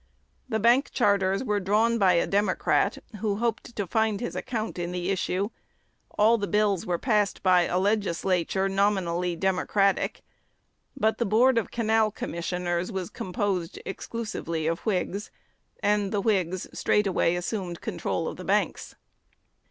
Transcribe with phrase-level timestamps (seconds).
[0.49, 4.91] The bank charters were drawn by a Democrat who hoped to find his account in
[4.93, 5.51] the issue;
[6.17, 10.23] all the bills were passed by a Legislature "nominally" Democratic;
[10.97, 15.29] but the Board of Canal Commissioners was composed exclusively of Whigs,
[15.83, 18.95] and the Whigs straightway assumed control of the banks.